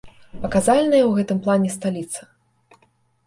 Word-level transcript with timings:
Паказальная 0.43 1.01
ў 1.09 1.11
гэтым 1.17 1.41
плане 1.43 1.69
сталіца. 1.75 2.21